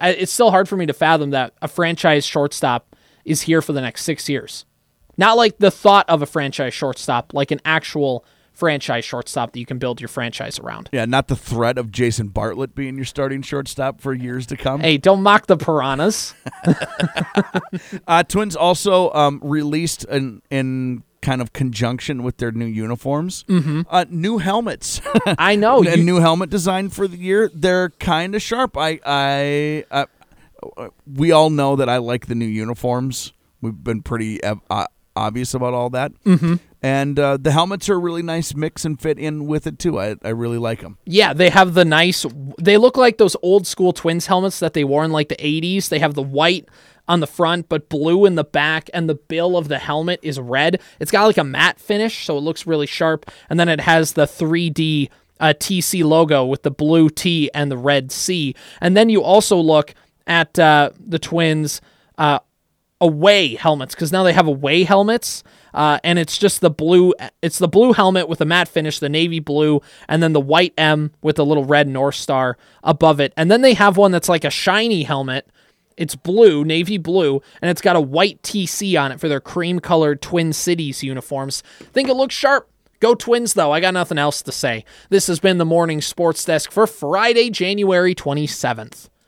It's 0.00 0.32
still 0.32 0.50
hard 0.50 0.68
for 0.68 0.76
me 0.76 0.86
to 0.86 0.92
fathom 0.92 1.30
that 1.30 1.54
a 1.60 1.68
franchise 1.68 2.24
shortstop 2.24 2.94
is 3.24 3.42
here 3.42 3.60
for 3.60 3.72
the 3.72 3.80
next 3.80 4.04
six 4.04 4.28
years. 4.28 4.64
Not 5.16 5.36
like 5.36 5.58
the 5.58 5.70
thought 5.70 6.08
of 6.08 6.22
a 6.22 6.26
franchise 6.26 6.72
shortstop, 6.72 7.34
like 7.34 7.50
an 7.50 7.60
actual 7.64 8.24
franchise 8.52 9.04
shortstop 9.04 9.52
that 9.52 9.58
you 9.58 9.66
can 9.66 9.78
build 9.78 10.00
your 10.00 10.08
franchise 10.08 10.58
around. 10.58 10.90
Yeah, 10.92 11.06
not 11.06 11.28
the 11.28 11.36
threat 11.36 11.78
of 11.78 11.90
Jason 11.90 12.28
Bartlett 12.28 12.74
being 12.74 12.96
your 12.96 13.04
starting 13.06 13.42
shortstop 13.42 14.00
for 14.00 14.12
years 14.12 14.46
to 14.46 14.56
come. 14.56 14.80
Hey, 14.80 14.98
don't 14.98 15.22
mock 15.22 15.46
the 15.46 15.56
piranhas. 15.56 16.34
Uh, 18.06 18.22
Twins 18.24 18.56
also 18.56 19.12
um, 19.12 19.40
released 19.42 20.04
in 20.04 20.42
in 20.50 21.02
kind 21.22 21.40
of 21.40 21.52
conjunction 21.52 22.22
with 22.22 22.38
their 22.38 22.50
new 22.52 22.66
uniforms, 22.66 23.44
uh, 23.48 24.04
new 24.08 24.38
helmets. 24.38 25.00
I 25.26 25.56
know. 25.56 25.82
a 25.84 25.96
you- 25.96 26.02
new 26.02 26.20
helmet 26.20 26.50
design 26.50 26.88
for 26.88 27.06
the 27.06 27.16
year. 27.16 27.50
They're 27.52 27.90
kind 27.90 28.34
of 28.34 28.42
sharp. 28.42 28.76
I 28.76 29.00
I 29.04 29.84
uh, 29.90 30.06
we 31.06 31.32
all 31.32 31.50
know 31.50 31.76
that 31.76 31.88
I 31.88 31.98
like 31.98 32.26
the 32.26 32.34
new 32.34 32.46
uniforms. 32.46 33.32
We've 33.60 33.82
been 33.84 34.02
pretty 34.02 34.42
uh, 34.42 34.56
uh, 34.70 34.86
obvious 35.16 35.54
about 35.54 35.74
all 35.74 35.90
that. 35.90 36.12
Mm-hmm. 36.24 36.54
And 36.82 37.18
uh, 37.18 37.36
the 37.36 37.52
helmets 37.52 37.90
are 37.90 37.94
a 37.94 37.98
really 37.98 38.22
nice 38.22 38.54
mix 38.54 38.86
and 38.86 38.98
fit 38.98 39.18
in 39.18 39.46
with 39.46 39.66
it 39.66 39.78
too. 39.78 40.00
I 40.00 40.16
I 40.22 40.30
really 40.30 40.56
like 40.56 40.80
them. 40.80 40.96
Yeah, 41.04 41.34
they 41.34 41.50
have 41.50 41.74
the 41.74 41.84
nice. 41.84 42.24
They 42.58 42.78
look 42.78 42.96
like 42.96 43.18
those 43.18 43.36
old 43.42 43.66
school 43.66 43.92
Twins 43.92 44.26
helmets 44.26 44.60
that 44.60 44.72
they 44.72 44.84
wore 44.84 45.04
in 45.04 45.12
like 45.12 45.28
the 45.28 45.36
'80s. 45.36 45.90
They 45.90 45.98
have 45.98 46.14
the 46.14 46.22
white 46.22 46.66
on 47.10 47.18
the 47.18 47.26
front, 47.26 47.68
but 47.68 47.88
blue 47.88 48.24
in 48.24 48.36
the 48.36 48.44
back, 48.44 48.88
and 48.94 49.08
the 49.08 49.16
bill 49.16 49.56
of 49.56 49.66
the 49.66 49.78
helmet 49.78 50.20
is 50.22 50.38
red. 50.38 50.80
It's 51.00 51.10
got 51.10 51.26
like 51.26 51.38
a 51.38 51.44
matte 51.44 51.80
finish, 51.80 52.24
so 52.24 52.38
it 52.38 52.42
looks 52.42 52.68
really 52.68 52.86
sharp. 52.86 53.28
And 53.50 53.58
then 53.58 53.68
it 53.68 53.80
has 53.80 54.12
the 54.12 54.26
3D 54.26 55.10
uh, 55.40 55.54
TC 55.58 56.04
logo 56.04 56.46
with 56.46 56.62
the 56.62 56.70
blue 56.70 57.10
T 57.10 57.50
and 57.52 57.68
the 57.68 57.76
red 57.76 58.12
C. 58.12 58.54
And 58.80 58.96
then 58.96 59.08
you 59.08 59.22
also 59.24 59.56
look 59.56 59.92
at 60.26 60.56
uh, 60.58 60.90
the 61.04 61.18
Twins. 61.18 61.80
Uh, 62.16 62.38
away 63.02 63.54
helmets 63.54 63.94
because 63.94 64.12
now 64.12 64.22
they 64.22 64.34
have 64.34 64.46
away 64.46 64.84
helmets 64.84 65.42
uh, 65.72 65.98
and 66.04 66.18
it's 66.18 66.36
just 66.36 66.60
the 66.60 66.68
blue 66.68 67.14
it's 67.40 67.58
the 67.58 67.66
blue 67.66 67.94
helmet 67.94 68.28
with 68.28 68.42
a 68.42 68.44
matte 68.44 68.68
finish 68.68 68.98
the 68.98 69.08
navy 69.08 69.40
blue 69.40 69.80
and 70.06 70.22
then 70.22 70.34
the 70.34 70.40
white 70.40 70.74
m 70.76 71.10
with 71.22 71.38
a 71.38 71.42
little 71.42 71.64
red 71.64 71.88
north 71.88 72.14
star 72.14 72.58
above 72.84 73.18
it 73.18 73.32
and 73.38 73.50
then 73.50 73.62
they 73.62 73.72
have 73.72 73.96
one 73.96 74.12
that's 74.12 74.28
like 74.28 74.44
a 74.44 74.50
shiny 74.50 75.02
helmet 75.02 75.48
it's 76.00 76.16
blue 76.16 76.64
navy 76.64 76.98
blue 76.98 77.40
and 77.62 77.70
it's 77.70 77.80
got 77.80 77.94
a 77.94 78.00
white 78.00 78.42
tc 78.42 79.00
on 79.00 79.12
it 79.12 79.20
for 79.20 79.28
their 79.28 79.40
cream 79.40 79.78
colored 79.78 80.20
twin 80.20 80.52
cities 80.52 81.04
uniforms 81.04 81.62
think 81.92 82.08
it 82.08 82.14
looks 82.14 82.34
sharp 82.34 82.68
Go 83.00 83.14
Twins, 83.14 83.54
though. 83.54 83.72
I 83.72 83.80
got 83.80 83.94
nothing 83.94 84.18
else 84.18 84.42
to 84.42 84.52
say. 84.52 84.84
This 85.08 85.26
has 85.28 85.40
been 85.40 85.56
the 85.56 85.64
morning 85.64 86.02
sports 86.02 86.44
desk 86.44 86.70
for 86.70 86.86
Friday, 86.86 87.48
January 87.48 88.14
27th. 88.14 89.08